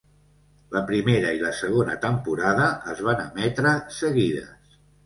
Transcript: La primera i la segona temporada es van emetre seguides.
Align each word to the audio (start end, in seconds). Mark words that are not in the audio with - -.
La 0.75 0.81
primera 0.87 1.33
i 1.39 1.43
la 1.43 1.51
segona 1.59 1.99
temporada 2.09 2.67
es 2.95 3.07
van 3.11 3.25
emetre 3.29 3.79
seguides. 4.03 4.79